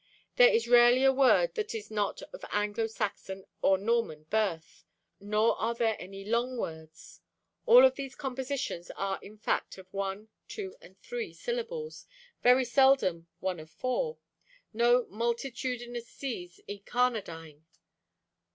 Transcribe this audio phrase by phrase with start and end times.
[0.37, 4.83] There is rarely a word that is not of Anglo Saxon or Norman birth.
[5.19, 7.21] Nor are there any long words.
[7.67, 12.07] All of these compositions are in words of one, two and three syllables,
[12.41, 17.63] very seldom one of four—no "multitudinous seas incarnadine."